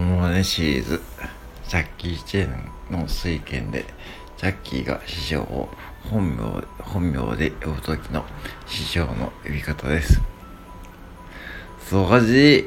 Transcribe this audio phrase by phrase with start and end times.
[0.00, 1.02] マネシリーズ
[1.68, 3.84] ジャッキー・チェーンの推薦で
[4.38, 5.68] ジャッキーが師匠を
[6.10, 8.24] 本名本名で呼ぶ時の
[8.66, 10.22] 師匠の呼び方です。
[11.86, 12.66] そうかじ